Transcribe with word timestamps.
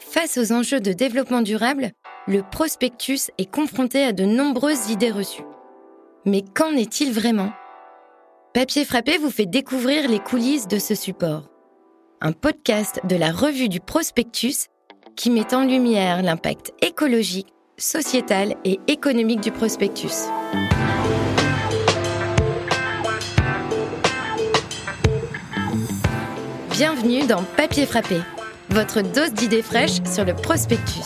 Face 0.00 0.38
aux 0.38 0.52
enjeux 0.52 0.80
de 0.80 0.92
développement 0.92 1.42
durable, 1.42 1.90
le 2.26 2.42
prospectus 2.42 3.30
est 3.38 3.50
confronté 3.50 4.02
à 4.02 4.12
de 4.12 4.24
nombreuses 4.24 4.90
idées 4.90 5.10
reçues. 5.10 5.44
Mais 6.24 6.42
qu'en 6.42 6.72
est-il 6.72 7.12
vraiment? 7.12 7.52
Papier 8.54 8.84
Frappé 8.84 9.18
vous 9.18 9.30
fait 9.30 9.46
découvrir 9.46 10.08
les 10.08 10.18
coulisses 10.18 10.66
de 10.66 10.78
ce 10.78 10.94
support. 10.94 11.50
Un 12.20 12.32
podcast 12.32 13.00
de 13.04 13.14
la 13.14 13.30
revue 13.30 13.68
du 13.68 13.78
prospectus 13.78 14.66
qui 15.16 15.30
met 15.30 15.54
en 15.54 15.64
lumière 15.64 16.22
l'impact 16.22 16.72
écologique, 16.82 17.52
sociétal 17.76 18.56
et 18.64 18.80
économique 18.88 19.40
du 19.40 19.52
prospectus. 19.52 20.26
Bienvenue 26.70 27.26
dans 27.26 27.42
Papier 27.56 27.84
Frappé, 27.84 28.20
votre 28.70 29.02
dose 29.02 29.32
d'idées 29.32 29.62
fraîches 29.62 30.00
sur 30.04 30.24
le 30.24 30.34
prospectus. 30.34 31.04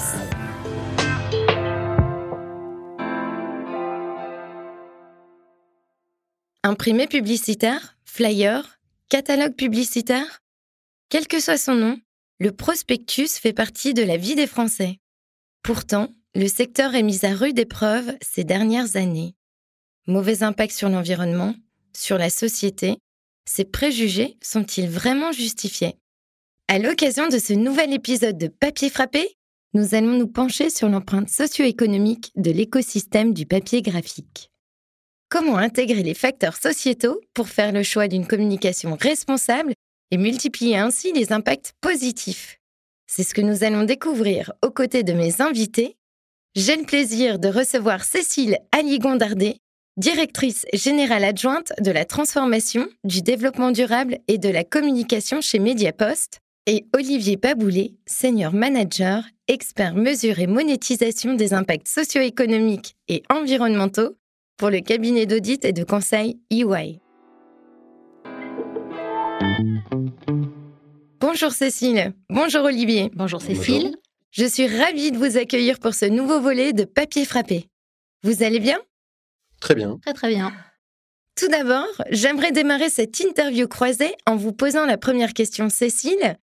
Imprimé 6.62 7.06
publicitaire, 7.06 7.96
flyer, 8.04 8.78
catalogue 9.08 9.54
publicitaire? 9.54 10.40
Quel 11.08 11.26
que 11.26 11.40
soit 11.40 11.56
son 11.56 11.74
nom, 11.74 11.98
le 12.38 12.52
prospectus 12.52 13.38
fait 13.38 13.52
partie 13.52 13.94
de 13.94 14.02
la 14.02 14.18
vie 14.18 14.34
des 14.34 14.46
Français. 14.46 14.98
Pourtant, 15.62 16.08
le 16.34 16.48
secteur 16.48 16.94
est 16.94 17.02
mis 17.02 17.24
à 17.24 17.34
rude 17.34 17.58
épreuve 17.58 18.14
ces 18.20 18.44
dernières 18.44 18.96
années. 18.96 19.34
Mauvais 20.06 20.42
impact 20.42 20.74
sur 20.74 20.90
l'environnement, 20.90 21.54
sur 21.96 22.18
la 22.18 22.28
société, 22.28 22.98
ces 23.46 23.64
préjugés 23.64 24.36
sont-ils 24.42 24.88
vraiment 24.88 25.32
justifiés? 25.32 25.96
À 26.66 26.78
l'occasion 26.78 27.28
de 27.28 27.38
ce 27.38 27.52
nouvel 27.52 27.92
épisode 27.92 28.38
de 28.38 28.48
Papier 28.48 28.88
frappé, 28.88 29.36
nous 29.74 29.94
allons 29.94 30.16
nous 30.16 30.26
pencher 30.26 30.70
sur 30.70 30.88
l'empreinte 30.88 31.28
socio-économique 31.28 32.32
de 32.36 32.50
l'écosystème 32.50 33.34
du 33.34 33.44
papier 33.44 33.82
graphique. 33.82 34.50
Comment 35.28 35.58
intégrer 35.58 36.02
les 36.02 36.14
facteurs 36.14 36.56
sociétaux 36.56 37.20
pour 37.34 37.48
faire 37.48 37.70
le 37.70 37.82
choix 37.82 38.08
d'une 38.08 38.26
communication 38.26 38.96
responsable 38.98 39.74
et 40.10 40.16
multiplier 40.16 40.78
ainsi 40.78 41.12
les 41.12 41.34
impacts 41.34 41.74
positifs? 41.82 42.58
C'est 43.06 43.24
ce 43.24 43.34
que 43.34 43.42
nous 43.42 43.62
allons 43.62 43.84
découvrir 43.84 44.54
aux 44.64 44.70
côtés 44.70 45.02
de 45.02 45.12
mes 45.12 45.42
invités. 45.42 45.98
J'ai 46.56 46.76
le 46.76 46.86
plaisir 46.86 47.38
de 47.38 47.48
recevoir 47.48 48.04
Cécile 48.04 48.56
Aligondardet, 48.72 49.58
directrice 49.98 50.64
générale 50.72 51.24
adjointe 51.24 51.74
de 51.80 51.90
la 51.90 52.06
transformation, 52.06 52.88
du 53.04 53.20
développement 53.20 53.70
durable 53.70 54.18
et 54.28 54.38
de 54.38 54.48
la 54.48 54.64
communication 54.64 55.42
chez 55.42 55.58
Mediapost, 55.58 56.40
et 56.66 56.86
Olivier 56.94 57.36
Paboulet, 57.36 57.94
senior 58.06 58.52
manager, 58.52 59.24
expert 59.48 59.94
mesure 59.94 60.38
et 60.38 60.46
monétisation 60.46 61.34
des 61.34 61.52
impacts 61.52 61.88
socio-économiques 61.88 62.96
et 63.08 63.22
environnementaux 63.30 64.16
pour 64.56 64.70
le 64.70 64.80
cabinet 64.80 65.26
d'audit 65.26 65.64
et 65.64 65.72
de 65.72 65.84
conseil 65.84 66.38
EY. 66.50 67.00
Bonjour 71.20 71.52
Cécile, 71.52 72.14
bonjour 72.30 72.64
Olivier. 72.64 73.10
Bonjour 73.14 73.42
Cécile. 73.42 73.96
Je 74.30 74.44
suis 74.44 74.66
ravie 74.66 75.12
de 75.12 75.18
vous 75.18 75.36
accueillir 75.36 75.78
pour 75.78 75.94
ce 75.94 76.06
nouveau 76.06 76.40
volet 76.40 76.72
de 76.72 76.84
Papier 76.84 77.24
frappé. 77.24 77.68
Vous 78.22 78.42
allez 78.42 78.58
bien? 78.58 78.80
Très 79.60 79.74
bien. 79.74 79.98
Très 80.02 80.12
très 80.12 80.28
bien. 80.28 80.52
Tout 81.36 81.48
d'abord, 81.48 81.88
j'aimerais 82.10 82.52
démarrer 82.52 82.88
cette 82.88 83.18
interview 83.20 83.66
croisée 83.66 84.14
en 84.26 84.36
vous 84.36 84.52
posant 84.52 84.86
la 84.86 84.96
première 84.96 85.34
question, 85.34 85.68
Cécile. 85.68 86.36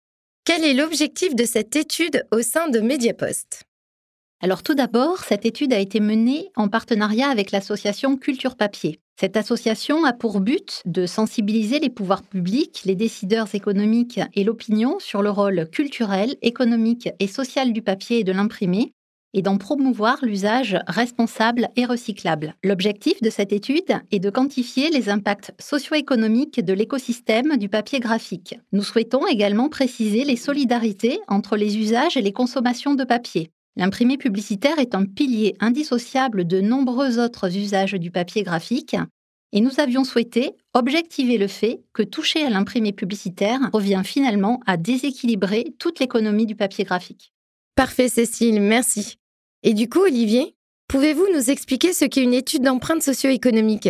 Quel 0.53 0.65
est 0.65 0.73
l'objectif 0.73 1.33
de 1.33 1.45
cette 1.45 1.77
étude 1.77 2.27
au 2.29 2.41
sein 2.41 2.67
de 2.67 2.81
Mediapost? 2.81 3.63
Alors 4.43 4.63
tout 4.63 4.75
d'abord, 4.75 5.19
cette 5.19 5.45
étude 5.45 5.71
a 5.71 5.79
été 5.79 6.01
menée 6.01 6.51
en 6.57 6.67
partenariat 6.67 7.29
avec 7.29 7.51
l'association 7.51 8.17
Culture 8.17 8.57
Papier. 8.57 8.99
Cette 9.17 9.37
association 9.37 10.03
a 10.03 10.11
pour 10.11 10.41
but 10.41 10.81
de 10.83 11.05
sensibiliser 11.05 11.79
les 11.79 11.89
pouvoirs 11.89 12.23
publics, 12.23 12.81
les 12.83 12.95
décideurs 12.95 13.55
économiques 13.55 14.19
et 14.33 14.43
l'opinion 14.43 14.99
sur 14.99 15.21
le 15.21 15.29
rôle 15.29 15.69
culturel, 15.69 16.35
économique 16.41 17.07
et 17.21 17.27
social 17.27 17.71
du 17.71 17.81
papier 17.81 18.19
et 18.19 18.23
de 18.25 18.33
l'imprimé 18.33 18.91
et 19.33 19.41
d'en 19.41 19.57
promouvoir 19.57 20.19
l'usage 20.23 20.77
responsable 20.87 21.69
et 21.75 21.85
recyclable. 21.85 22.55
L'objectif 22.63 23.21
de 23.21 23.29
cette 23.29 23.53
étude 23.53 23.99
est 24.11 24.19
de 24.19 24.29
quantifier 24.29 24.89
les 24.89 25.09
impacts 25.09 25.51
socio-économiques 25.59 26.63
de 26.63 26.73
l'écosystème 26.73 27.57
du 27.57 27.69
papier 27.69 27.99
graphique. 27.99 28.55
Nous 28.71 28.83
souhaitons 28.83 29.27
également 29.27 29.69
préciser 29.69 30.23
les 30.23 30.35
solidarités 30.35 31.19
entre 31.27 31.55
les 31.55 31.77
usages 31.77 32.17
et 32.17 32.21
les 32.21 32.33
consommations 32.33 32.95
de 32.95 33.03
papier. 33.03 33.49
L'imprimé 33.77 34.17
publicitaire 34.17 34.79
est 34.79 34.95
un 34.95 35.05
pilier 35.05 35.55
indissociable 35.59 36.45
de 36.45 36.59
nombreux 36.59 37.19
autres 37.19 37.55
usages 37.55 37.93
du 37.93 38.11
papier 38.11 38.43
graphique 38.43 38.95
et 39.53 39.61
nous 39.61 39.79
avions 39.79 40.03
souhaité 40.03 40.55
objectiver 40.73 41.37
le 41.37 41.47
fait 41.47 41.81
que 41.93 42.03
toucher 42.03 42.43
à 42.43 42.49
l'imprimé 42.49 42.93
publicitaire 42.93 43.59
revient 43.73 44.01
finalement 44.03 44.61
à 44.65 44.77
déséquilibrer 44.77 45.73
toute 45.77 45.99
l'économie 45.99 46.45
du 46.45 46.55
papier 46.55 46.83
graphique. 46.83 47.33
Parfait 47.81 48.09
Cécile, 48.09 48.61
merci. 48.61 49.17
Et 49.63 49.73
du 49.73 49.89
coup, 49.89 50.01
Olivier, 50.01 50.55
pouvez-vous 50.87 51.25
nous 51.33 51.49
expliquer 51.49 51.93
ce 51.93 52.05
qu'est 52.05 52.21
une 52.21 52.35
étude 52.35 52.61
d'empreinte 52.61 53.01
socio-économique 53.01 53.89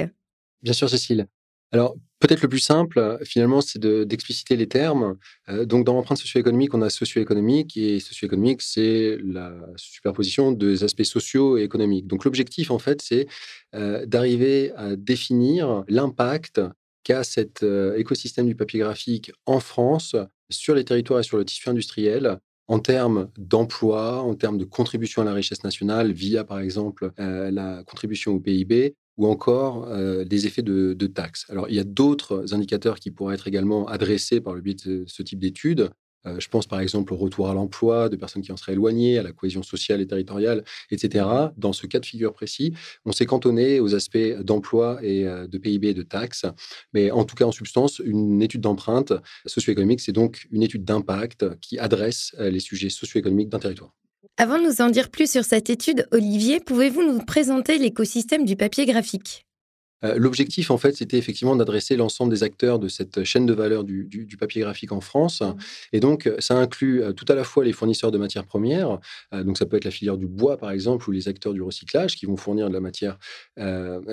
Bien 0.62 0.72
sûr, 0.72 0.90
Cécile. 0.90 1.28
Alors, 1.74 1.98
peut-être 2.20 2.42
le 2.42 2.48
plus 2.48 2.62
simple, 2.62 3.20
finalement, 3.26 3.60
c'est 3.60 3.80
d'expliciter 3.86 4.56
les 4.56 4.68
termes. 4.68 5.18
Euh, 5.50 5.66
donc, 5.66 5.86
dans 5.86 5.94
l'empreinte 5.94 6.20
socio-économique, 6.20 6.74
on 6.74 6.82
a 6.82 6.90
socio-économique, 6.90 7.76
et 7.76 8.00
socio-économique, 8.00 8.62
c'est 8.62 9.18
la 9.26 9.54
superposition 9.76 10.54
des 10.54 10.86
aspects 10.86 11.04
sociaux 11.04 11.58
et 11.58 11.64
économiques. 11.64 12.08
Donc, 12.08 12.24
l'objectif, 12.24 12.72
en 12.72 12.80
fait, 12.80 13.02
c'est 13.02 13.28
euh, 13.76 14.06
d'arriver 14.06 14.72
à 14.78 14.96
définir 14.96 15.84
l'impact 15.90 16.62
qu'a 17.04 17.26
cet 17.26 17.64
euh, 17.64 17.98
écosystème 17.98 18.48
du 18.48 18.56
papier 18.56 18.80
graphique 18.80 19.34
en 19.46 19.60
France 19.60 20.16
sur 20.50 20.76
les 20.76 20.86
territoires 20.86 21.20
et 21.20 21.24
sur 21.24 21.36
le 21.36 21.44
tissu 21.44 21.68
industriel 21.68 22.40
en 22.68 22.80
termes 22.80 23.30
d'emploi, 23.38 24.22
en 24.22 24.36
termes 24.36 24.58
de 24.58 24.66
contribution 24.66 25.22
à 25.22 25.26
la 25.26 25.34
richesse 25.34 25.64
nationale 25.64 26.12
via, 26.12 26.44
par 26.44 26.60
exemple, 26.60 27.12
euh, 27.20 27.52
la 27.52 27.84
contribution 27.84 28.34
au 28.34 28.40
PIB 28.40 28.96
ou 29.18 29.28
encore 29.28 29.88
euh, 29.90 30.24
des 30.24 30.48
effets 30.48 30.62
de, 30.62 30.94
de, 30.94 31.08
taxes. 31.08 31.46
Alors, 31.50 31.68
il 31.70 31.76
y 31.76 31.80
a 31.80 31.84
d'autres 31.84 32.54
indicateurs 32.54 33.00
qui 33.00 33.12
pourraient 33.12 33.36
être 33.36 33.48
également 33.48 33.88
adressés 33.88 34.40
par 34.40 34.54
le 34.54 34.62
biais 34.62 34.76
de 34.86 35.04
ce 35.06 35.22
type 35.22 35.40
d'études. 35.40 35.90
Euh, 36.26 36.40
je 36.40 36.48
pense 36.50 36.68
par 36.68 36.80
exemple 36.80 37.14
au 37.14 37.18
retour 37.18 37.50
à 37.50 37.54
l'emploi 37.54 38.10
de 38.10 38.16
personnes 38.16 38.42
qui 38.42 38.52
en 38.52 38.58
seraient 38.58 38.74
éloignées, 38.74 39.18
à 39.18 39.24
la 39.24 39.32
cohésion 39.32 39.64
sociale 39.64 40.02
et 40.02 40.08
territoriale, 40.08 40.64
etc. 40.92 41.26
Dans 41.58 41.74
ce 41.74 41.88
cas 41.88 42.00
de 42.00 42.06
figure 42.06 42.34
précis, 42.34 42.74
on 43.06 43.12
s'est 43.12 43.26
cantonné 43.26 43.80
aux 43.80 43.96
aspects 43.96 44.18
d'emploi 44.42 45.00
et 45.02 45.26
euh, 45.26 45.48
de 45.48 45.58
PIB 45.58 45.90
et 45.90 45.94
de 45.94 46.04
taxes. 46.04 46.46
Mais 46.94 47.12
en 47.12 47.26
tout 47.26 47.36
cas, 47.36 47.46
en 47.46 47.52
substance, 47.52 48.00
une 48.04 48.42
étude 48.42 48.62
d'empreinte 48.62 49.14
socio-économique, 49.46 50.02
c'est 50.02 50.12
donc 50.12 50.48
une 50.52 50.64
étude 50.64 50.84
d'impact 50.84 51.60
qui 51.60 51.80
adresse 51.80 52.36
euh, 52.40 52.50
les 52.50 52.60
sujets 52.60 52.90
socio-économiques 52.90 53.50
d'un 53.50 53.60
territoire. 53.60 53.94
Avant 54.38 54.58
de 54.58 54.64
nous 54.64 54.82
en 54.82 54.90
dire 54.90 55.10
plus 55.10 55.30
sur 55.30 55.44
cette 55.44 55.70
étude, 55.70 56.08
Olivier, 56.12 56.60
pouvez-vous 56.60 57.04
nous 57.04 57.20
présenter 57.20 57.78
l'écosystème 57.78 58.46
du 58.46 58.56
papier 58.56 58.86
graphique? 58.86 59.46
Euh, 60.04 60.16
l'objectif, 60.18 60.72
en 60.72 60.78
fait, 60.78 60.96
c'était 60.96 61.18
effectivement 61.18 61.56
d'adresser 61.56 61.96
l'ensemble 61.96 62.32
des 62.32 62.44
acteurs 62.44 62.80
de 62.80 62.88
cette 62.88 63.24
chaîne 63.24 63.46
de 63.46 63.54
valeur 63.54 63.84
du, 63.84 64.28
papier 64.40 64.62
graphique 64.62 64.92
en 64.92 65.02
France. 65.02 65.42
Mmh. 65.42 65.56
Et 65.94 66.00
donc, 66.00 66.30
ça 66.40 66.56
inclut 66.56 67.04
euh, 67.04 67.14
tout 67.14 67.26
à 67.28 67.36
la 67.36 67.44
fois 67.44 67.64
les 67.64 67.74
fournisseurs 67.74 68.12
de 68.12 68.18
matières 68.18 68.46
premières, 68.46 69.00
euh, 69.34 69.44
donc 69.44 69.58
ça 69.58 69.66
peut 69.66 69.78
être 69.78 69.86
la 69.86 69.92
filière 69.92 70.18
du 70.18 70.28
bois, 70.28 70.58
par 70.58 70.72
exemple, 70.72 71.08
ou 71.08 71.12
les 71.12 71.28
acteurs 71.28 71.54
du 71.54 71.62
recyclage 71.62 72.16
qui 72.16 72.26
vont 72.26 72.38
fournir 72.38 72.70
de 72.70 72.74
la 72.74 72.80
matière 72.80 73.18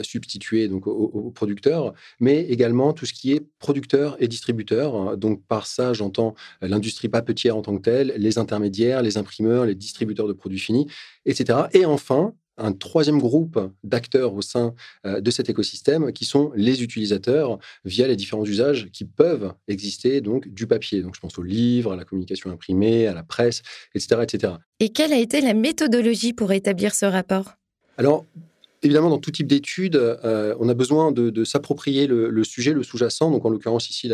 substituée 0.02 0.68
donc, 0.68 0.86
aux, 0.86 1.30
producteurs, 1.30 1.94
mais 2.20 2.42
également 2.44 2.92
tout 2.92 3.06
ce 3.06 3.12
qui 3.12 3.32
est 3.32 3.46
producteur 3.58 4.16
et 4.20 4.28
distributeur. 4.28 5.16
Donc, 5.16 5.44
par 5.46 5.66
ça, 5.66 5.92
j'entends 5.92 6.34
l'industrie 6.60 7.08
papetière 7.08 7.56
en 7.56 7.62
tant 7.62 7.76
que 7.76 7.82
telle, 7.82 8.14
les 8.16 8.38
intermédiaires, 8.38 9.02
les 9.02 9.16
imprimeurs, 9.16 9.64
les 9.66 9.74
distributeurs 9.74 10.28
de 10.28 10.32
produits 10.32 10.58
finis, 10.58 10.86
etc. 11.24 11.60
Et 11.72 11.84
enfin, 11.84 12.34
un 12.58 12.72
troisième 12.72 13.18
groupe 13.18 13.58
d'acteurs 13.84 14.34
au 14.34 14.42
sein 14.42 14.74
euh, 15.06 15.20
de 15.20 15.30
cet 15.30 15.48
écosystème 15.48 16.12
qui 16.12 16.24
sont 16.24 16.52
les 16.54 16.82
utilisateurs 16.82 17.58
via 17.84 18.06
les 18.06 18.16
différents 18.16 18.44
usages 18.44 18.88
qui 18.92 19.04
peuvent 19.04 19.52
exister 19.68 20.20
donc 20.20 20.48
du 20.48 20.66
papier. 20.66 21.02
Donc 21.02 21.14
je 21.14 21.20
pense 21.20 21.38
aux 21.38 21.42
livres, 21.42 21.92
à 21.92 21.96
la 21.96 22.04
communication 22.04 22.50
imprimée, 22.50 23.06
à 23.06 23.14
la 23.14 23.22
presse, 23.22 23.62
etc., 23.94 24.22
etc. 24.22 24.52
Et 24.80 24.90
quelle 24.90 25.12
a 25.12 25.18
été 25.18 25.40
la 25.40 25.54
méthodologie 25.54 26.32
pour 26.32 26.52
établir 26.52 26.94
ce 26.94 27.06
rapport? 27.06 27.54
Alors 27.96 28.24
évidemment, 28.82 29.10
dans 29.10 29.18
tout 29.18 29.30
type 29.30 29.46
d'études, 29.46 29.96
euh, 29.96 30.54
on 30.58 30.68
a 30.68 30.74
besoin 30.74 31.12
de, 31.12 31.44
s'approprier 31.44 32.06
le, 32.06 32.44
sujet, 32.44 32.72
le 32.72 32.82
sous-jacent, 32.82 33.30
donc 33.30 33.44
en 33.44 33.50
l'occurrence 33.50 33.90
ici 33.90 34.10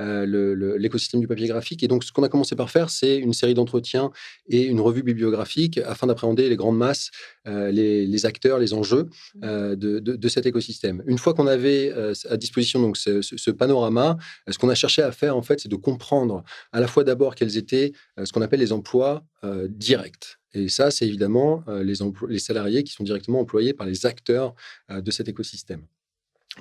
euh, 0.00 0.76
l'écosystème 0.78 1.20
du 1.20 1.26
papier 1.26 1.46
graphique. 1.46 1.82
Et 1.82 1.88
donc, 1.88 2.04
ce 2.04 2.12
qu'on 2.12 2.22
a 2.22 2.28
commencé 2.28 2.56
par 2.56 2.70
faire, 2.70 2.90
c'est 2.90 3.16
une 3.16 3.32
série 3.32 3.54
d'entretiens 3.54 4.10
et 4.48 4.62
une 4.62 4.80
revue 4.80 5.02
bibliographique 5.02 5.78
afin 5.78 6.06
d'appréhender 6.06 6.48
les 6.48 6.56
grandes 6.56 6.78
masses, 6.78 7.10
euh, 7.46 7.70
les, 7.70 8.26
acteurs, 8.26 8.58
les 8.58 8.74
enjeux 8.74 9.08
de, 9.36 10.28
cet 10.28 10.46
écosystème. 10.46 11.02
Une 11.06 11.18
fois 11.18 11.34
qu'on 11.34 11.46
avait 11.46 11.92
à 12.28 12.36
disposition 12.36 12.80
donc 12.80 12.96
ce, 12.96 13.22
ce 13.22 13.50
panorama, 13.50 14.16
ce 14.48 14.58
qu'on 14.58 14.68
a 14.68 14.74
cherché 14.74 15.02
à 15.02 15.12
faire, 15.12 15.36
en 15.36 15.42
fait, 15.42 15.60
c'est 15.60 15.68
de 15.68 15.76
comprendre 15.76 16.42
à 16.72 16.80
la 16.80 16.86
fois 16.86 17.04
d'abord 17.04 17.34
quels 17.34 17.56
étaient 17.56 17.92
ce 18.22 18.32
qu'on 18.32 18.42
appelle 18.42 18.60
les 18.60 18.72
emplois 18.72 19.24
directs. 19.68 20.38
Et 20.56 20.68
ça, 20.70 20.90
c'est 20.90 21.06
évidemment 21.06 21.62
euh, 21.68 21.84
les, 21.84 22.38
salariés 22.38 22.82
qui 22.82 22.92
sont 22.92 23.04
directement 23.04 23.40
employés 23.40 23.74
par 23.74 23.86
les 23.86 24.06
acteurs 24.06 24.54
euh, 24.90 25.02
de 25.02 25.10
cet 25.10 25.28
écosystème. 25.28 25.82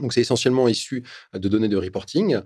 Donc, 0.02 0.12
c'est 0.12 0.22
essentiellement 0.22 0.68
issu 0.68 1.04
euh, 1.34 1.40
de 1.40 1.48
données 1.48 1.70
de 1.70 1.78
reporting. 1.78 2.40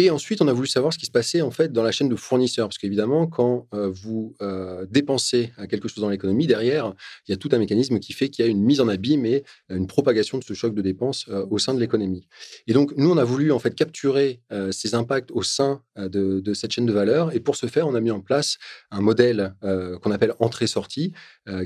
Et 0.00 0.10
ensuite, 0.10 0.40
on 0.40 0.46
a 0.46 0.52
voulu 0.52 0.68
savoir 0.68 0.92
ce 0.92 0.98
qui 0.98 1.06
se 1.06 1.10
passait 1.10 1.42
en 1.42 1.50
fait 1.50 1.72
dans 1.72 1.82
la 1.82 1.90
chaîne 1.90 2.08
de 2.08 2.14
fournisseurs, 2.14 2.68
parce 2.68 2.78
qu'évidemment, 2.78 3.26
quand 3.26 3.66
euh, 3.74 3.90
vous 3.90 4.36
euh, 4.40 4.86
dépensez 4.88 5.52
quelque 5.68 5.88
chose 5.88 6.00
dans 6.00 6.08
l'économie, 6.08 6.46
derrière, 6.46 6.94
il 7.26 7.32
y 7.32 7.34
a 7.34 7.36
tout 7.36 7.48
un 7.50 7.58
mécanisme 7.58 7.98
qui 7.98 8.12
fait 8.12 8.28
qu'il 8.28 8.44
y 8.44 8.48
a 8.48 8.50
une 8.50 8.62
mise 8.62 8.80
en 8.80 8.86
abîme 8.86 9.26
et 9.26 9.42
une 9.68 9.88
propagation 9.88 10.38
de 10.38 10.44
ce 10.44 10.54
choc 10.54 10.72
de 10.72 10.82
dépenses 10.82 11.26
euh, 11.30 11.44
au 11.50 11.58
sein 11.58 11.74
de 11.74 11.80
l'économie. 11.80 12.28
Et 12.68 12.74
donc, 12.74 12.92
nous, 12.96 13.10
on 13.10 13.16
a 13.16 13.24
voulu 13.24 13.50
en 13.50 13.58
fait 13.58 13.74
capturer 13.74 14.40
ces 14.70 14.94
impacts 14.94 15.30
au 15.32 15.42
sein 15.42 15.82
de, 15.96 16.54
cette 16.54 16.70
chaîne 16.70 16.86
de 16.86 16.92
valeur. 16.92 17.34
Et 17.34 17.40
pour 17.40 17.56
ce 17.56 17.66
faire, 17.66 17.88
on 17.88 17.94
a 17.94 18.00
mis 18.00 18.10
en 18.10 18.20
place 18.20 18.58
un 18.90 19.00
modèle 19.00 19.54
qu'on 19.60 20.10
appelle 20.10 20.34
entrée-sortie, 20.38 21.12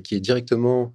qui 0.05 0.15
est 0.15 0.21
directement 0.21 0.95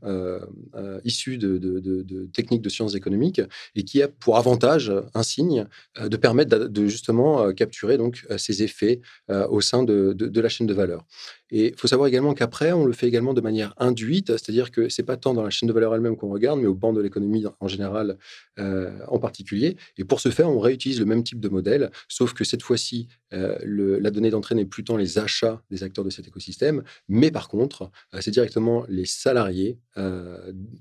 issu 1.04 1.38
de, 1.38 1.57
de, 1.57 2.30
techniques 2.33 2.62
de 2.62 2.69
sciences 2.69 2.95
économiques 2.95 3.42
et 3.75 3.83
qui 3.83 4.01
a 4.01 4.07
pour 4.07 4.38
avantage, 4.38 4.92
un 5.13 5.24
signe, 5.24 5.66
de 6.00 6.18
permettre 6.18 6.68
de 6.68 6.88
justement 6.88 7.27
euh, 7.28 7.54
capturer 7.54 7.98
donc 7.98 8.26
euh, 8.30 8.38
ces 8.38 8.64
effets 8.64 9.02
euh, 9.30 9.48
au 9.48 9.62
sein 9.62 9.84
de, 9.84 10.16
la 10.40 10.50
chaîne 10.50 10.68
de 10.68 10.74
valeur. 10.74 11.06
Et 11.50 11.70
il 11.70 11.78
faut 11.78 11.88
savoir 11.88 12.08
également 12.08 12.34
qu'après, 12.34 12.74
on 12.74 12.86
le 12.86 12.94
fait 12.94 13.08
également 13.08 13.34
de 13.34 13.42
manière 13.42 13.74
induite, 13.78 14.32
c'est-à-dire 14.32 14.72
que 14.72 14.90
c'est 14.90 15.04
pas 15.04 15.18
tant 15.18 15.34
dans 15.34 15.44
la 15.44 15.50
chaîne 15.50 15.68
de 15.68 15.74
valeur 15.74 15.96
elle-même 15.96 16.18
qu'on 16.18 16.30
regarde, 16.30 16.60
mais 16.60 16.68
au 16.68 16.74
banc 16.74 16.92
de 16.92 17.02
l'économie 17.02 17.46
en 17.60 17.68
général 17.70 18.18
en 18.58 19.20
particulier. 19.20 19.78
Et 19.98 20.04
pour 20.04 20.20
ce 20.20 20.30
faire, 20.30 20.50
on 20.50 20.60
réutilise 20.60 21.00
le 21.00 21.06
même 21.06 21.24
type 21.24 21.40
de 21.40 21.48
modèle, 21.48 21.90
sauf 22.10 22.34
que 22.34 22.44
cette 22.44 22.64
fois-ci, 22.64 23.08
la 23.32 24.12
donnée 24.12 24.30
d'entrée 24.30 24.56
n'est 24.56 24.66
plus 24.66 24.84
tant 24.84 24.98
les 24.98 25.20
achats 25.20 25.62
des 25.72 25.84
acteurs 25.84 26.04
de 26.04 26.10
cet 26.10 26.28
écosystème, 26.28 26.84
mais 27.08 27.32
par 27.32 27.48
contre, 27.48 27.92
c'est 28.20 28.32
directement 28.32 28.84
les 28.90 29.06
salariés 29.06 29.80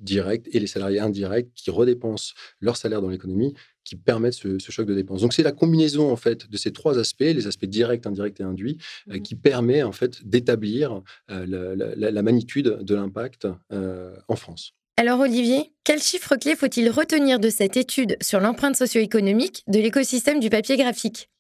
directs 0.01 0.49
et 0.51 0.59
les 0.59 0.67
salariés 0.67 0.99
indirects 0.99 1.51
qui 1.55 1.71
redépensent 1.71 2.35
leur 2.61 2.77
salaire 2.77 3.03
dans 3.03 3.11
l'économie 3.11 3.55
qui 3.87 3.97
permettent 3.97 4.35
ce, 4.35 4.59
choc 4.59 4.87
de 4.87 4.95
dépenses. 4.95 5.23
Donc 5.23 5.33
c'est 5.33 5.45
la 5.45 5.53
combinaison 5.53 6.11
en 6.11 6.17
fait 6.17 6.51
de 6.51 6.57
ces 6.57 6.73
trois 6.73 6.99
aspects, 6.99 7.21
les 7.21 7.47
aspects 7.47 7.67
directs, 7.67 8.05
indirects 8.07 8.41
et 8.41 8.43
induits, 8.43 8.79
euh, 9.09 9.15
mmh 9.15 9.23
qui 9.27 9.35
permet 9.35 9.83
en 9.83 9.93
fait 9.93 10.29
d'établir 10.29 11.03
euh, 11.31 11.75
la, 11.97 12.23
magnitude 12.23 12.79
de 12.83 12.95
l'impact 12.95 13.49
euh, 13.73 14.15
en 14.29 14.37
France. 14.37 14.75
Alors 14.99 15.21
Olivier, 15.21 15.73
quel 15.85 16.01
chiffre 16.01 16.37
clé 16.37 16.55
faut-il 16.55 16.91
retenir 16.91 17.41
de 17.41 17.49
cette 17.49 17.77
étude 17.77 18.17
sur 18.21 18.41
l'empreinte 18.41 18.77
socio-économique 18.77 19.65
de 19.69 19.79
l'écosystème 19.79 20.39
du 20.39 20.51
papier 20.51 20.77
graphique? 20.77 21.31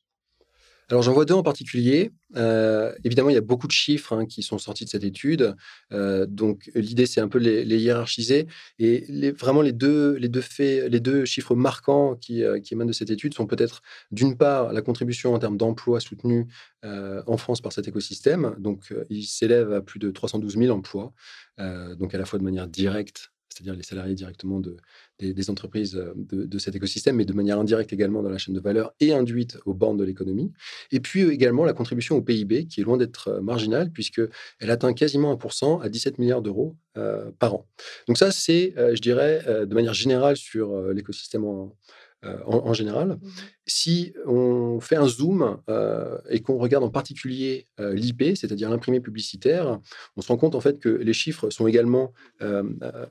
Alors 0.88 1.02
j'en 1.02 1.12
vois 1.12 1.24
deux 1.24 1.34
en 1.34 1.42
particulier. 1.42 2.12
Euh, 2.36 2.92
évidemment, 3.02 3.30
il 3.30 3.34
y 3.34 3.38
a 3.38 3.42
beaucoup 3.42 3.66
de 3.66 3.72
chiffres 3.72 4.12
hein, 4.12 4.24
qui 4.24 4.42
sont 4.42 4.58
sortis 4.58 4.84
de 4.84 4.90
cette 4.90 5.02
étude. 5.02 5.56
Euh, 5.92 6.26
donc 6.26 6.70
l'idée, 6.74 7.06
c'est 7.06 7.20
un 7.20 7.26
peu 7.28 7.38
les, 7.38 7.64
les 7.64 7.78
hiérarchiser. 7.78 8.46
Et 8.78 9.32
vraiment, 9.32 9.62
les 9.62 9.72
deux, 9.72 10.12
les, 10.12 10.28
deux 10.28 10.40
faits, 10.40 10.88
les 10.90 11.00
deux 11.00 11.24
chiffres 11.24 11.56
marquants 11.56 12.14
qui, 12.14 12.44
euh, 12.44 12.60
qui 12.60 12.74
émanent 12.74 12.86
de 12.86 12.92
cette 12.92 13.10
étude 13.10 13.34
sont 13.34 13.46
peut-être, 13.46 13.82
d'une 14.12 14.36
part, 14.36 14.72
la 14.72 14.82
contribution 14.82 15.34
en 15.34 15.38
termes 15.40 15.56
d'emplois 15.56 16.00
soutenus 16.00 16.46
en 17.26 17.36
France 17.36 17.60
par 17.60 17.72
cet 17.72 17.88
écosystème. 17.88 18.54
Donc 18.58 18.94
il 19.10 19.24
s'élève 19.24 19.72
à 19.72 19.80
plus 19.80 19.98
de 19.98 20.12
312 20.12 20.56
000 20.56 20.76
emplois, 20.76 21.12
donc 21.58 22.14
à 22.14 22.18
la 22.18 22.24
fois 22.24 22.38
de 22.38 22.44
manière 22.44 22.68
directe 22.68 23.32
c'est-à-dire 23.56 23.74
les 23.74 23.82
salariés 23.82 24.14
directement 24.14 24.60
de, 24.60 24.76
des, 25.18 25.50
entreprises 25.50 25.96
euh, 25.96 26.12
de, 26.16 26.58
cet 26.58 26.76
écosystème, 26.76 27.16
mais 27.16 27.24
de 27.24 27.32
manière 27.32 27.58
indirecte 27.58 27.92
également 27.92 28.22
dans 28.22 28.28
la 28.28 28.38
chaîne 28.38 28.54
de 28.54 28.60
valeur 28.60 28.92
et 29.00 29.12
induite 29.12 29.58
aux 29.64 29.72
bornes 29.72 29.96
de 29.96 30.04
l'économie. 30.04 30.52
Et 30.92 31.00
puis 31.00 31.22
euh, 31.22 31.32
également 31.32 31.64
la 31.64 31.72
contribution 31.72 32.16
au 32.16 32.22
PIB, 32.22 32.66
qui 32.66 32.80
est 32.80 32.84
loin 32.84 32.98
d'être 32.98 33.28
euh, 33.28 33.40
marginale, 33.40 33.90
puisqu'elle 33.90 34.30
atteint 34.70 34.92
quasiment 34.92 35.34
1% 35.34 35.82
à 35.82 35.88
17 35.88 36.18
milliards 36.18 36.42
d'euros 36.42 36.76
par 37.38 37.54
an. 37.54 37.68
Donc 38.08 38.16
ça, 38.16 38.30
c'est, 38.30 38.72
je 38.74 39.00
dirais, 39.02 39.66
de 39.66 39.74
manière 39.74 39.92
générale 39.92 40.38
sur 40.38 40.80
l'écosystème 40.94 41.44
en, 41.44 41.76
euh, 42.24 42.38
en, 42.46 42.72
général. 42.72 43.08
Mmh 43.08 43.18
si 43.68 44.14
on 44.26 44.78
fait 44.78 44.94
un 44.94 45.08
zoom 45.08 45.58
euh, 45.68 46.18
et 46.30 46.40
qu'on 46.40 46.56
regarde 46.56 46.84
en 46.84 46.88
particulier 46.88 47.66
euh, 47.80 47.94
l'IP, 47.94 48.36
c'est-à-dire 48.36 48.70
l'imprimé 48.70 49.00
publicitaire, 49.00 49.80
on 50.16 50.22
se 50.22 50.28
rend 50.28 50.36
compte 50.36 50.54
en 50.54 50.60
fait 50.60 50.78
que 50.78 50.88
les 50.88 51.12
chiffres 51.12 51.50
sont 51.50 51.66
également 51.66 52.12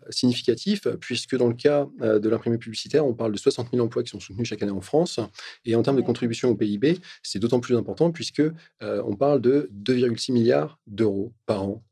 significatifs, 0.10 0.88
puisque 1.02 1.36
dans 1.36 1.50
le 1.50 1.56
cas 1.56 1.88
de 2.02 2.30
l'imprimé 2.30 2.58
publicitaire, 2.58 3.06
on 3.06 3.14
parle 3.14 3.34
de 3.34 3.38
60 3.38 3.72
000 3.74 3.86
emplois 3.86 4.02
qui 4.02 4.12
sont 4.12 4.22
soutenus 4.22 4.48
chaque 4.48 4.64
année 4.64 4.72
en 4.72 4.80
France. 4.80 5.20
Et 5.66 5.76
en 5.76 5.84
termes 5.84 5.98
de 5.98 6.02
contribution 6.02 6.52
au 6.52 6.56
PIB, 6.56 7.00
c'est 7.22 7.40
d'autant 7.40 7.60
plus 7.60 7.76
important 7.76 8.12
puisque 8.12 8.44
on 8.80 9.16
parle 9.18 9.42
de 9.42 9.70
2,6 9.84 10.32
milliards 10.32 10.80
d'euros 10.88 11.34
par 11.46 11.64
an 11.64 11.84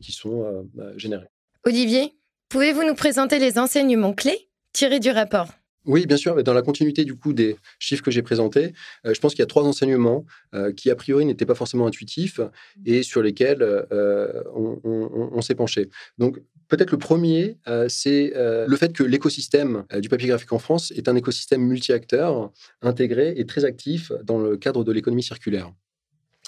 qui 0.00 0.12
sont 0.12 0.64
générés. 0.96 1.28
Olivier, 1.64 2.14
pouvez-vous 2.50 2.84
nous 2.84 2.94
présenter 2.94 3.40
les 3.40 3.58
enseignements 3.58 4.12
clés 4.12 4.48
tirés 4.72 5.00
du 5.00 5.10
rapport? 5.10 5.48
Oui, 5.84 6.06
bien 6.06 6.16
sûr. 6.16 6.36
Mais 6.36 6.42
dans 6.42 6.54
la 6.54 6.62
continuité 6.62 7.04
du 7.04 7.16
coup 7.16 7.32
des 7.32 7.56
chiffres 7.78 8.02
que 8.02 8.10
j'ai 8.10 8.22
présentés, 8.22 8.72
euh, 9.06 9.14
je 9.14 9.20
pense 9.20 9.32
qu'il 9.32 9.40
y 9.40 9.42
a 9.42 9.46
trois 9.46 9.64
enseignements 9.64 10.24
euh, 10.54 10.72
qui 10.72 10.90
a 10.90 10.96
priori 10.96 11.24
n'étaient 11.24 11.46
pas 11.46 11.54
forcément 11.54 11.86
intuitifs 11.86 12.40
et 12.86 13.02
sur 13.02 13.22
lesquels 13.22 13.62
euh, 13.62 14.42
on, 14.54 15.40
s'est 15.40 15.56
penché. 15.56 15.88
Donc 16.18 16.38
peut-être 16.68 16.92
le 16.92 16.98
premier, 16.98 17.58
c'est 17.88 18.32
le 18.34 18.76
fait 18.76 18.92
que 18.92 19.02
l'écosystème 19.02 19.84
du 20.00 20.08
papier 20.08 20.28
graphique 20.28 20.52
en 20.52 20.60
France 20.60 20.92
est 20.92 21.08
un 21.08 21.16
écosystème 21.16 21.62
multi-acteurs, 21.62 22.52
intégré 22.80 23.34
et 23.36 23.44
très 23.44 23.64
actif 23.64 24.12
dans 24.22 24.38
le 24.38 24.56
cadre 24.56 24.84
de 24.84 24.92
l'économie 24.92 25.24
circulaire. 25.24 25.72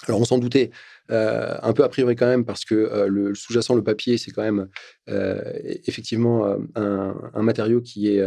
Alors 0.07 0.21
on 0.21 0.25
s'en 0.25 0.37
doutait 0.37 0.71
un 1.09 1.73
peu 1.73 1.83
a 1.83 1.89
priori 1.89 2.15
quand 2.15 2.27
même 2.27 2.45
parce 2.45 2.63
que 2.63 3.05
le 3.07 3.35
sous-jacent, 3.35 3.75
le 3.75 3.83
papier, 3.83 4.17
c'est 4.17 4.31
quand 4.31 4.43
même 4.43 4.69
effectivement 5.07 6.45
un, 6.75 7.31
un, 7.33 7.43
matériau 7.43 7.81
qui 7.81 8.07
est 8.07 8.23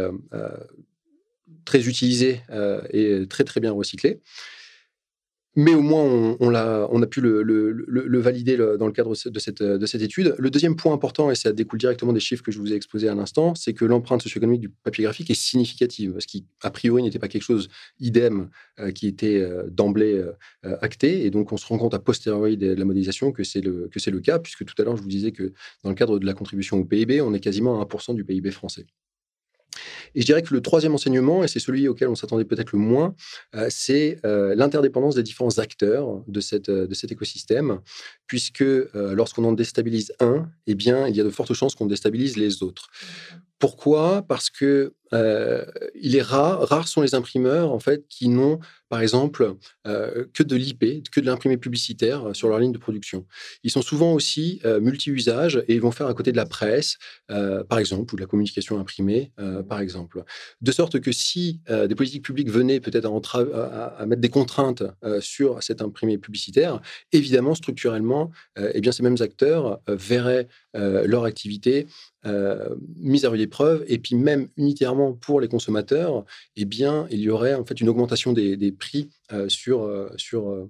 très 1.65 1.87
utilisé 1.87 2.41
euh, 2.49 2.81
et 2.91 3.27
très 3.27 3.43
très 3.43 3.59
bien 3.59 3.71
recyclé. 3.71 4.21
Mais 5.55 5.73
au 5.73 5.81
moins, 5.81 6.37
on, 6.39 6.53
a, 6.53 7.07
pu 7.07 7.21
le, 7.21 8.19
valider 8.19 8.55
dans 8.55 8.85
le 8.85 8.91
cadre 8.91 9.09
de 9.09 9.39
cette, 9.39 9.61
de 9.61 9.85
cette 9.87 10.01
étude. 10.01 10.35
Le 10.37 10.49
deuxième 10.49 10.75
point 10.75 10.93
important, 10.93 11.31
et 11.31 11.35
ça 11.35 11.51
découle 11.51 11.79
directement 11.79 12.13
des 12.13 12.19
chiffres 12.19 12.43
que 12.43 12.51
je 12.51 12.59
vous 12.59 12.71
ai 12.71 12.75
exposés 12.75 13.09
à 13.09 13.15
l'instant, 13.15 13.55
c'est 13.55 13.73
que 13.73 13.83
l'empreinte 13.83 14.21
socio-économique 14.21 14.61
du 14.61 14.69
papier 14.69 15.03
graphique 15.03 15.29
est 15.31 15.41
significative, 15.41 16.15
ce 16.19 16.27
qui, 16.27 16.45
a 16.61 16.69
priori, 16.69 17.01
n'était 17.01 17.19
pas 17.19 17.27
quelque 17.27 17.43
chose 17.43 17.67
idem 17.99 18.49
euh, 18.79 18.91
qui 18.91 19.07
était 19.07 19.41
euh, 19.41 19.63
d'emblée 19.69 20.23
acté. 20.63 21.25
Et 21.25 21.31
donc, 21.31 21.51
on 21.51 21.57
se 21.57 21.65
rend 21.65 21.77
compte 21.77 21.93
a 21.93 21.99
posteriori 21.99 22.55
de, 22.55 22.73
la 22.73 22.85
modélisation 22.85 23.31
que 23.31 23.43
c'est 23.43 23.61
le, 23.61 23.89
que 23.91 24.09
le 24.09 24.19
cas, 24.21 24.39
puisque 24.39 24.63
tout 24.65 24.79
à 24.79 24.85
l'heure, 24.85 24.97
je 24.97 25.01
vous 25.01 25.09
disais 25.09 25.31
que 25.31 25.51
dans 25.83 25.89
le 25.89 25.95
cadre 25.95 26.19
de 26.19 26.25
la 26.25 26.33
contribution 26.33 26.77
au 26.77 26.85
PIB, 26.85 27.21
on 27.21 27.33
est 27.33 27.39
quasiment 27.39 27.81
à 27.81 27.85
1% 27.85 28.15
du 28.15 28.23
PIB 28.23 28.51
français. 28.51 28.85
Et 30.15 30.21
je 30.21 30.25
dirais 30.25 30.41
que 30.41 30.53
le 30.53 30.61
troisième 30.61 30.93
enseignement, 30.93 31.43
et 31.43 31.47
c'est 31.47 31.59
celui 31.59 31.87
auquel 31.87 32.07
on 32.07 32.15
s'attendait 32.15 32.45
peut-être 32.45 32.71
le 32.71 32.79
moins, 32.79 33.15
euh, 33.55 33.67
c'est 33.69 34.19
euh, 34.25 34.55
l'interdépendance 34.55 35.15
des 35.15 35.23
différents 35.23 35.57
acteurs 35.57 36.23
de, 36.27 36.39
cette, 36.39 36.69
de 36.69 36.93
cet 36.93 37.11
écosystème, 37.11 37.79
puisque 38.27 38.61
euh, 38.61 38.87
lorsqu'on 39.13 39.43
en 39.45 39.53
déstabilise 39.53 40.13
un, 40.19 40.49
eh 40.67 40.73
il 40.79 41.15
y 41.15 41.21
a 41.21 41.23
de 41.23 41.29
fortes 41.29 41.53
chances 41.53 41.75
qu'on 41.75 41.85
déstabilise 41.85 42.37
les 42.37 42.63
autres. 42.63 42.89
Pourquoi? 43.59 44.21
Parce 44.21 44.49
que 44.49 44.93
euh, 45.13 45.65
il 45.95 46.15
est 46.15 46.21
rare, 46.21 46.67
rares 46.67 46.87
sont 46.87 47.01
les 47.01 47.15
imprimeurs 47.15 47.71
en 47.71 47.79
fait 47.79 48.05
qui 48.09 48.29
n'ont, 48.29 48.59
par 48.89 49.01
exemple, 49.01 49.55
euh, 49.87 50.25
que 50.33 50.43
de 50.43 50.55
l'IP, 50.55 51.09
que 51.11 51.19
de 51.19 51.25
l'imprimé 51.25 51.57
publicitaire 51.57 52.35
sur 52.35 52.49
leur 52.49 52.59
ligne 52.59 52.71
de 52.71 52.77
production. 52.77 53.25
Ils 53.63 53.71
sont 53.71 53.81
souvent 53.81 54.13
aussi 54.13 54.59
euh, 54.65 54.79
multi-usages 54.79 55.63
et 55.67 55.75
ils 55.75 55.81
vont 55.81 55.91
faire 55.91 56.07
à 56.07 56.13
côté 56.13 56.31
de 56.31 56.37
la 56.37 56.45
presse, 56.45 56.97
par 57.27 57.79
exemple, 57.79 58.13
ou 58.13 58.17
de 58.17 58.21
la 58.21 58.27
communication 58.27 58.79
imprimée, 58.79 59.31
par 59.67 59.79
exemple. 59.79 60.23
De 60.61 60.71
sorte 60.71 60.99
que 60.99 61.11
si 61.11 61.61
des 61.67 61.95
politiques 61.95 62.23
publiques 62.23 62.49
venaient 62.49 62.79
peut-être 62.79 63.05
à, 63.05 63.85
à, 63.97 64.05
mettre 64.05 64.21
des 64.21 64.29
contraintes 64.29 64.83
sur 65.19 65.61
cet 65.61 65.81
imprimé 65.81 66.17
publicitaire, 66.17 66.81
évidemment, 67.11 67.55
structurellement, 67.55 68.31
eh 68.57 68.81
bien, 68.81 68.91
ces 68.91 69.03
mêmes 69.03 69.17
acteurs 69.19 69.79
verraient 69.87 70.47
leur 70.73 71.25
activité 71.25 71.87
mise 72.97 73.25
à 73.25 73.29
rude 73.29 73.41
épreuve 73.41 73.83
et 73.87 73.97
puis 73.97 74.15
même 74.15 74.49
unitairement 74.57 75.13
pour 75.13 75.39
les 75.39 75.47
consommateurs, 75.47 76.25
eh 76.55 76.65
bien, 76.65 77.07
il 77.11 77.19
y 77.19 77.29
aurait 77.29 77.53
en 77.53 77.65
fait 77.65 77.79
une 77.79 77.89
augmentation 77.89 78.33
des, 78.33 78.71
prix 78.71 79.09
euh, 79.31 79.47
sur, 79.49 79.83
euh, 79.83 80.11
sur, 80.17 80.49
euh, 80.49 80.67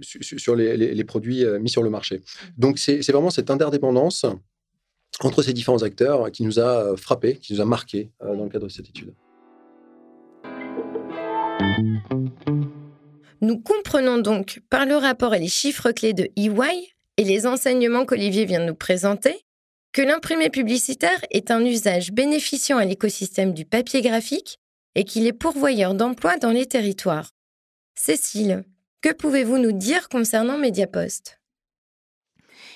sur 0.00 0.56
les, 0.56 1.04
produits 1.04 1.44
mis 1.60 1.70
sur 1.70 1.82
le 1.82 1.90
marché. 1.90 2.22
Donc, 2.56 2.78
c'est 2.78 3.06
vraiment 3.10 3.30
cette 3.30 3.50
interdépendance 3.50 4.26
entre 5.20 5.42
ces 5.42 5.52
différents 5.52 5.82
acteurs 5.82 6.30
qui 6.30 6.42
nous 6.42 6.58
a 6.58 6.96
frappé, 6.96 7.36
qui 7.36 7.54
nous 7.54 7.60
a 7.60 7.64
marqué 7.64 8.10
dans 8.20 8.44
le 8.44 8.50
cadre 8.50 8.66
de 8.66 8.72
cette 8.72 8.88
étude. 8.88 9.14
Nous 13.40 13.60
comprenons 13.60 14.18
donc 14.18 14.60
par 14.70 14.86
le 14.86 14.96
rapport 14.96 15.34
et 15.34 15.38
les 15.38 15.48
chiffres 15.48 15.92
clés 15.92 16.14
de 16.14 16.28
EY 16.36 16.88
et 17.18 17.24
les 17.24 17.46
enseignements 17.46 18.04
qu'Olivier 18.04 18.44
vient 18.44 18.60
de 18.60 18.66
nous 18.66 18.74
présenter 18.74 19.45
que 19.96 20.02
l'imprimé 20.02 20.50
publicitaire 20.50 21.24
est 21.30 21.50
un 21.50 21.64
usage 21.64 22.12
bénéficiant 22.12 22.76
à 22.76 22.84
l'écosystème 22.84 23.54
du 23.54 23.64
papier 23.64 24.02
graphique 24.02 24.58
et 24.94 25.04
qu'il 25.04 25.26
est 25.26 25.32
pourvoyeur 25.32 25.94
d'emplois 25.94 26.36
dans 26.36 26.50
les 26.50 26.66
territoires. 26.66 27.30
Cécile, 27.94 28.64
que 29.00 29.14
pouvez-vous 29.14 29.56
nous 29.56 29.72
dire 29.72 30.10
concernant 30.10 30.58
Mediapost? 30.58 31.40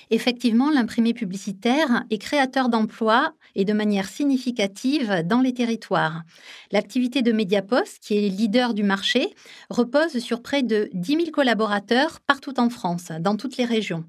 Effectivement, 0.09 0.71
l'imprimé 0.71 1.13
publicitaire 1.13 2.05
est 2.09 2.17
créateur 2.17 2.69
d'emplois 2.69 3.35
et 3.53 3.65
de 3.65 3.73
manière 3.73 4.09
significative 4.09 5.21
dans 5.23 5.41
les 5.41 5.53
territoires. 5.53 6.23
L'activité 6.71 7.21
de 7.21 7.31
Mediapost, 7.31 7.99
qui 8.01 8.17
est 8.17 8.29
leader 8.29 8.73
du 8.73 8.81
marché, 8.81 9.35
repose 9.69 10.17
sur 10.17 10.41
près 10.41 10.63
de 10.63 10.89
10 10.93 11.17
000 11.17 11.25
collaborateurs 11.29 12.19
partout 12.21 12.59
en 12.59 12.71
France, 12.71 13.11
dans 13.19 13.37
toutes 13.37 13.57
les 13.57 13.65
régions 13.65 14.05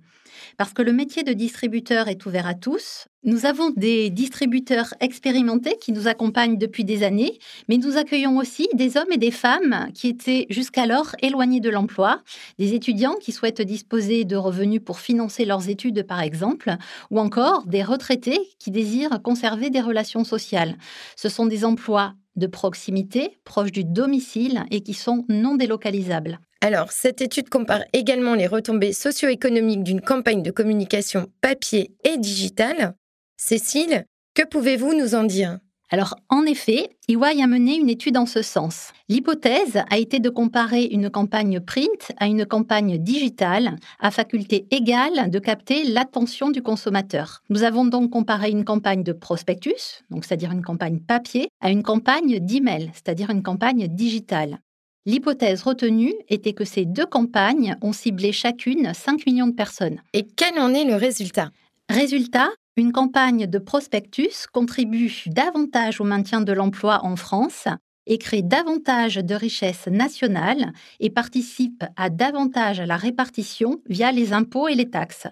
parce 0.58 0.72
que 0.72 0.82
le 0.82 0.92
métier 0.92 1.22
de 1.22 1.32
distributeur 1.32 2.08
est 2.08 2.24
ouvert 2.26 2.46
à 2.46 2.54
tous. 2.54 3.06
Nous 3.24 3.46
avons 3.46 3.70
des 3.70 4.10
distributeurs 4.10 4.94
expérimentés 5.00 5.76
qui 5.80 5.92
nous 5.92 6.08
accompagnent 6.08 6.58
depuis 6.58 6.84
des 6.84 7.04
années, 7.04 7.38
mais 7.68 7.76
nous 7.76 7.96
accueillons 7.96 8.36
aussi 8.36 8.68
des 8.74 8.96
hommes 8.96 9.12
et 9.12 9.16
des 9.16 9.30
femmes 9.30 9.88
qui 9.94 10.08
étaient 10.08 10.46
jusqu'alors 10.50 11.14
éloignés 11.22 11.60
de 11.60 11.70
l'emploi, 11.70 12.20
des 12.58 12.74
étudiants 12.74 13.14
qui 13.20 13.30
souhaitent 13.30 13.62
disposer 13.62 14.24
de 14.24 14.36
revenus 14.36 14.80
pour 14.84 14.98
financer 14.98 15.44
leurs 15.44 15.68
études 15.68 16.04
par 16.06 16.20
exemple, 16.20 16.76
ou 17.10 17.20
encore 17.20 17.64
des 17.66 17.82
retraités 17.82 18.40
qui 18.58 18.70
désirent 18.70 19.22
conserver 19.22 19.70
des 19.70 19.80
relations 19.80 20.24
sociales. 20.24 20.76
Ce 21.16 21.28
sont 21.28 21.46
des 21.46 21.64
emplois 21.64 22.14
de 22.36 22.46
proximité, 22.46 23.38
proches 23.44 23.72
du 23.72 23.84
domicile 23.84 24.64
et 24.70 24.82
qui 24.82 24.94
sont 24.94 25.24
non 25.28 25.54
délocalisables. 25.54 26.40
Alors, 26.64 26.92
cette 26.92 27.20
étude 27.20 27.48
compare 27.48 27.82
également 27.92 28.36
les 28.36 28.46
retombées 28.46 28.92
socio-économiques 28.92 29.82
d'une 29.82 30.00
campagne 30.00 30.44
de 30.44 30.52
communication 30.52 31.26
papier 31.40 31.90
et 32.04 32.18
digitale. 32.18 32.94
Cécile, 33.36 34.04
que 34.36 34.46
pouvez-vous 34.46 34.94
nous 34.94 35.16
en 35.16 35.24
dire? 35.24 35.58
Alors, 35.90 36.14
en 36.28 36.46
effet, 36.46 36.90
EY 37.08 37.42
a 37.42 37.48
mené 37.48 37.74
une 37.74 37.90
étude 37.90 38.16
en 38.16 38.26
ce 38.26 38.42
sens. 38.42 38.92
L'hypothèse 39.08 39.82
a 39.90 39.98
été 39.98 40.20
de 40.20 40.30
comparer 40.30 40.84
une 40.84 41.10
campagne 41.10 41.58
print 41.58 42.12
à 42.18 42.28
une 42.28 42.46
campagne 42.46 42.96
digitale 42.96 43.74
à 43.98 44.12
faculté 44.12 44.68
égale 44.70 45.30
de 45.30 45.38
capter 45.40 45.82
l'attention 45.82 46.50
du 46.50 46.62
consommateur. 46.62 47.42
Nous 47.50 47.64
avons 47.64 47.84
donc 47.84 48.10
comparé 48.10 48.50
une 48.50 48.64
campagne 48.64 49.02
de 49.02 49.12
prospectus, 49.12 50.04
c'est-à-dire 50.12 50.52
une 50.52 50.62
campagne 50.62 51.00
papier, 51.00 51.48
à 51.60 51.72
une 51.72 51.82
campagne 51.82 52.38
d'email, 52.38 52.92
c'est-à-dire 52.94 53.30
une 53.30 53.42
campagne 53.42 53.88
digitale. 53.88 54.60
L'hypothèse 55.04 55.64
retenue 55.64 56.14
était 56.28 56.52
que 56.52 56.64
ces 56.64 56.84
deux 56.84 57.06
campagnes 57.06 57.76
ont 57.82 57.92
ciblé 57.92 58.30
chacune 58.30 58.94
5 58.94 59.26
millions 59.26 59.48
de 59.48 59.54
personnes. 59.54 60.00
Et 60.12 60.24
quel 60.24 60.56
en 60.60 60.72
est 60.72 60.84
le 60.84 60.94
résultat? 60.94 61.50
Résultat, 61.88 62.48
une 62.76 62.92
campagne 62.92 63.48
de 63.48 63.58
prospectus 63.58 64.46
contribue 64.52 65.24
davantage 65.26 66.00
au 66.00 66.04
maintien 66.04 66.40
de 66.40 66.52
l'emploi 66.52 67.00
en 67.04 67.16
France 67.16 67.66
et 68.06 68.16
crée 68.16 68.42
davantage 68.42 69.16
de 69.16 69.34
richesses 69.34 69.88
nationales 69.88 70.72
et 71.00 71.10
participe 71.10 71.84
à 71.96 72.08
davantage 72.08 72.78
à 72.78 72.86
la 72.86 72.96
répartition 72.96 73.80
via 73.88 74.12
les 74.12 74.32
impôts 74.32 74.68
et 74.68 74.76
les 74.76 74.88
taxes. 74.88 75.26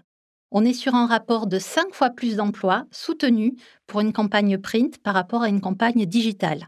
On 0.51 0.65
est 0.65 0.75
sur 0.75 0.97
un 0.97 1.07
rapport 1.07 1.47
de 1.47 1.61
5 1.61 1.95
fois 1.95 2.11
plus 2.11 2.35
d'emplois 2.35 2.87
soutenus 2.91 3.53
pour 3.87 4.01
une 4.01 4.13
campagne 4.13 4.59
print 4.59 4.99
par 4.99 5.15
rapport 5.15 5.43
à 5.43 5.49
une 5.49 5.61
campagne 5.61 6.07
digitale. 6.07 6.67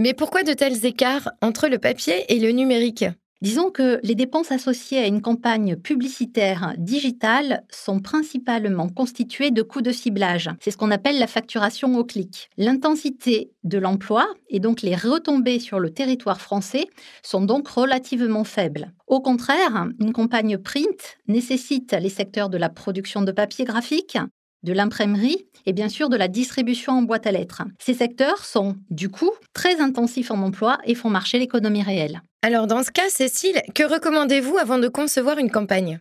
Mais 0.00 0.14
pourquoi 0.14 0.44
de 0.44 0.52
tels 0.52 0.86
écarts 0.86 1.28
entre 1.42 1.66
le 1.66 1.78
papier 1.78 2.24
et 2.32 2.38
le 2.38 2.52
numérique? 2.52 3.04
Disons 3.40 3.70
que 3.70 3.98
les 4.04 4.14
dépenses 4.14 4.52
associées 4.52 4.98
à 4.98 5.06
une 5.06 5.20
campagne 5.20 5.74
publicitaire 5.74 6.74
digitale 6.78 7.64
sont 7.68 7.98
principalement 7.98 8.88
constituées 8.88 9.50
de 9.50 9.62
coûts 9.62 9.82
de 9.82 9.90
ciblage. 9.90 10.50
C'est 10.60 10.70
ce 10.70 10.76
qu'on 10.76 10.92
appelle 10.92 11.18
la 11.18 11.26
facturation 11.26 11.96
au 11.96 12.04
clic. 12.04 12.48
L'intensité 12.56 13.50
de 13.64 13.78
l'emploi 13.78 14.28
et 14.48 14.60
donc 14.60 14.82
les 14.82 14.94
retombées 14.94 15.58
sur 15.58 15.80
le 15.80 15.90
territoire 15.90 16.40
français 16.40 16.86
sont 17.22 17.42
donc 17.42 17.66
relativement 17.66 18.44
faibles. 18.44 18.92
Au 19.08 19.20
contraire, 19.20 19.88
une 19.98 20.12
campagne 20.12 20.58
print 20.58 21.18
nécessite 21.26 21.92
les 22.00 22.08
secteurs 22.08 22.50
de 22.50 22.58
la 22.58 22.68
production 22.68 23.22
de 23.22 23.32
papier 23.32 23.64
graphique, 23.64 24.18
de 24.62 24.72
l'imprimerie 24.72 25.46
et 25.66 25.72
bien 25.72 25.88
sûr 25.88 26.08
de 26.08 26.16
la 26.16 26.28
distribution 26.28 26.92
en 26.94 27.02
boîte 27.02 27.26
à 27.26 27.32
lettres. 27.32 27.62
Ces 27.78 27.94
secteurs 27.94 28.44
sont, 28.44 28.76
du 28.90 29.08
coup, 29.08 29.30
très 29.52 29.80
intensifs 29.80 30.30
en 30.30 30.42
emploi 30.42 30.78
et 30.84 30.94
font 30.94 31.10
marcher 31.10 31.38
l'économie 31.38 31.82
réelle. 31.82 32.22
Alors 32.42 32.66
dans 32.66 32.82
ce 32.82 32.90
cas, 32.90 33.08
Cécile, 33.08 33.60
que 33.74 33.82
recommandez-vous 33.82 34.58
avant 34.58 34.78
de 34.78 34.88
concevoir 34.88 35.38
une 35.38 35.50
campagne? 35.50 36.00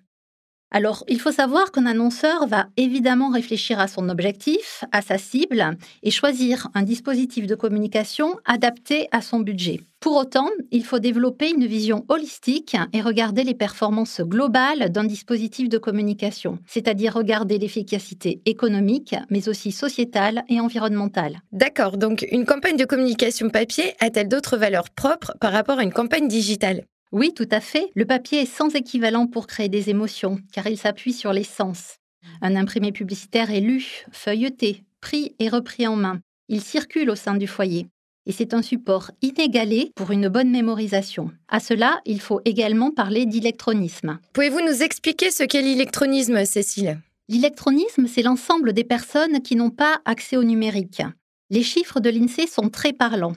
Alors, 0.69 1.05
il 1.07 1.19
faut 1.19 1.31
savoir 1.31 1.71
qu'un 1.71 1.85
annonceur 1.85 2.45
va 2.45 2.67
évidemment 2.75 3.29
réfléchir 3.29 3.79
à 3.79 3.87
son 3.87 4.09
objectif, 4.09 4.83
à 4.91 5.01
sa 5.01 5.17
cible, 5.17 5.77
et 6.03 6.11
choisir 6.11 6.67
un 6.73 6.83
dispositif 6.83 7.47
de 7.47 7.55
communication 7.55 8.35
adapté 8.45 9.07
à 9.11 9.21
son 9.21 9.39
budget. 9.39 9.79
Pour 10.01 10.17
autant, 10.17 10.49
il 10.71 10.83
faut 10.83 10.99
développer 10.99 11.49
une 11.49 11.65
vision 11.65 12.05
holistique 12.09 12.75
et 12.91 13.01
regarder 13.01 13.43
les 13.43 13.55
performances 13.55 14.19
globales 14.21 14.91
d'un 14.91 15.05
dispositif 15.05 15.69
de 15.69 15.77
communication, 15.77 16.59
c'est-à-dire 16.67 17.13
regarder 17.13 17.57
l'efficacité 17.57 18.41
économique, 18.45 19.15
mais 19.29 19.47
aussi 19.47 19.71
sociétale 19.71 20.43
et 20.49 20.59
environnementale. 20.59 21.39
D'accord, 21.53 21.97
donc 21.97 22.27
une 22.31 22.45
campagne 22.45 22.77
de 22.77 22.85
communication 22.85 23.49
papier 23.49 23.95
a-t-elle 23.99 24.27
d'autres 24.27 24.57
valeurs 24.57 24.89
propres 24.89 25.33
par 25.39 25.53
rapport 25.53 25.79
à 25.79 25.83
une 25.83 25.93
campagne 25.93 26.27
digitale? 26.27 26.83
Oui, 27.11 27.33
tout 27.33 27.47
à 27.51 27.59
fait. 27.59 27.89
Le 27.95 28.05
papier 28.05 28.41
est 28.41 28.45
sans 28.45 28.75
équivalent 28.75 29.27
pour 29.27 29.47
créer 29.47 29.69
des 29.69 29.89
émotions, 29.89 30.39
car 30.51 30.67
il 30.67 30.77
s'appuie 30.77 31.13
sur 31.13 31.31
les 31.33 31.43
sens. 31.43 31.97
Un 32.41 32.55
imprimé 32.55 32.91
publicitaire 32.91 33.51
est 33.51 33.61
lu, 33.61 34.05
feuilleté, 34.11 34.83
pris 34.99 35.35
et 35.39 35.49
repris 35.49 35.87
en 35.87 35.95
main. 35.95 36.19
Il 36.49 36.61
circule 36.61 37.09
au 37.09 37.15
sein 37.15 37.35
du 37.35 37.47
foyer. 37.47 37.87
Et 38.25 38.33
c'est 38.33 38.53
un 38.53 38.61
support 38.61 39.11
inégalé 39.21 39.91
pour 39.95 40.11
une 40.11 40.27
bonne 40.27 40.51
mémorisation. 40.51 41.31
À 41.47 41.61
cela, 41.61 42.01
il 42.05 42.19
faut 42.19 42.41
également 42.43 42.91
parler 42.91 43.25
d'électronisme. 43.25 44.19
Pouvez-vous 44.33 44.59
nous 44.59 44.83
expliquer 44.83 45.31
ce 45.31 45.43
qu'est 45.43 45.61
l'électronisme, 45.61 46.43
Cécile? 46.43 46.99
L'électronisme, 47.29 48.07
c'est 48.07 48.21
l'ensemble 48.23 48.73
des 48.73 48.83
personnes 48.83 49.41
qui 49.41 49.55
n'ont 49.55 49.69
pas 49.69 50.01
accès 50.03 50.35
au 50.35 50.43
numérique. 50.43 51.01
Les 51.49 51.63
chiffres 51.63 52.01
de 52.01 52.09
l'INSEE 52.09 52.47
sont 52.47 52.69
très 52.69 52.91
parlants. 52.91 53.35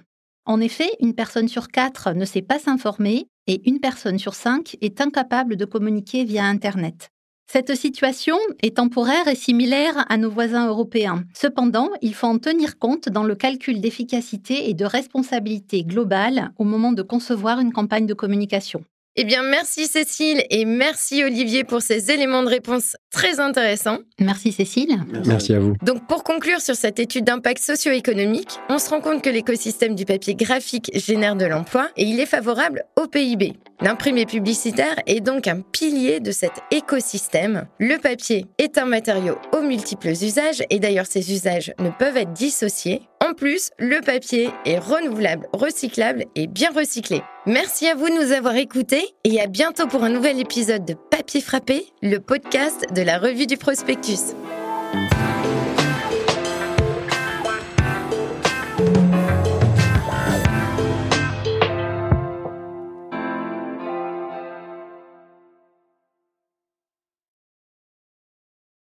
En 0.51 0.61
effet, 0.61 0.91
une 0.99 1.15
personne 1.15 1.47
sur 1.47 1.69
quatre 1.69 2.13
ne 2.13 2.25
sait 2.25 2.43
pas 2.43 2.59
s'informer 2.59 3.29
et 3.47 3.63
une 3.71 3.79
personne 3.79 4.19
sur 4.19 4.35
cinq 4.35 4.77
est 4.81 5.01
incapable 5.01 5.55
de 5.55 5.65
communiquer 5.65 6.25
via 6.25 6.45
Internet. 6.45 7.11
Cette 7.47 7.77
situation 7.77 8.37
est 8.61 8.79
temporaire 8.79 9.29
et 9.29 9.37
similaire 9.37 10.05
à 10.09 10.17
nos 10.17 10.29
voisins 10.29 10.67
européens. 10.67 11.23
Cependant, 11.37 11.89
il 12.03 12.15
faut 12.15 12.27
en 12.27 12.41
tenir 12.41 12.81
compte 12.81 13.09
dans 13.09 13.23
le 13.23 13.37
calcul 13.37 13.81
d'efficacité 13.81 14.69
et 14.69 14.75
de 14.75 14.85
responsabilité 14.85 15.85
globale 15.85 16.51
au 16.59 16.65
moment 16.65 16.91
de 16.91 17.03
concevoir 17.03 17.61
une 17.61 17.73
campagne 17.73 18.07
de 18.07 18.15
communication. 18.15 18.83
Eh 19.17 19.25
bien, 19.25 19.43
merci 19.43 19.87
Cécile 19.87 20.45
et 20.51 20.65
merci 20.65 21.25
Olivier 21.25 21.65
pour 21.65 21.83
ces 21.83 22.13
éléments 22.13 22.45
de 22.45 22.49
réponse 22.49 22.97
très 23.11 23.41
intéressants. 23.41 23.99
Merci 24.21 24.53
Cécile. 24.53 25.01
Merci, 25.27 25.53
à 25.53 25.59
vous. 25.59 25.75
Donc, 25.83 26.07
pour 26.07 26.23
conclure 26.23 26.61
sur 26.61 26.77
cette 26.77 27.01
étude 27.01 27.25
d'impact 27.25 27.61
socio-économique, 27.61 28.61
on 28.69 28.79
se 28.79 28.89
rend 28.89 29.01
compte 29.01 29.21
que 29.23 29.29
l'écosystème 29.29 29.97
du 29.97 30.05
papier 30.05 30.37
graphique 30.37 30.93
génère 30.95 31.35
de 31.35 31.45
l'emploi 31.45 31.89
et 31.97 32.05
il 32.05 32.21
est 32.21 32.27
favorable 32.27 32.85
au 32.97 33.09
PIB. 33.09 33.55
L'imprimé 33.81 34.27
publicitaire 34.27 34.97
est 35.07 35.21
donc 35.21 35.49
un 35.49 35.61
pilier 35.61 36.21
de 36.21 36.31
cet 36.31 36.53
écosystème. 36.71 37.67
Le 37.79 37.97
papier 37.97 38.47
est 38.59 38.79
un 38.79 38.85
matériau 38.85 39.37
aux 39.53 39.63
multiples 39.63 40.11
usages 40.11 40.63
et 40.71 40.79
d'ailleurs 40.79 41.07
ces 41.07 41.33
usages 41.33 41.73
ne 41.79 41.91
peuvent 41.91 42.17
être 42.17 42.33
dissociés. 42.33 43.03
En 43.31 43.35
plus, 43.35 43.71
le 43.79 44.01
papier 44.01 44.51
est 44.65 44.81
renouvelable, 44.81 45.47
recyclable 45.53 46.25
et 46.35 46.49
bien 46.49 46.71
recyclé. 46.73 47.23
Merci 47.47 47.87
à 47.87 47.95
vous 47.95 48.09
de 48.09 48.15
nous 48.15 48.33
avoir 48.33 48.57
écoutés 48.57 49.15
et 49.23 49.41
à 49.41 49.47
bientôt 49.47 49.87
pour 49.87 50.03
un 50.03 50.09
nouvel 50.09 50.41
épisode 50.41 50.85
de 50.85 50.95
Papier 50.95 51.41
Frappé, 51.41 51.87
le 52.03 52.19
podcast 52.19 52.93
de 52.93 53.03
la 53.03 53.19
revue 53.19 53.47
du 53.47 53.57
prospectus. 53.57 54.35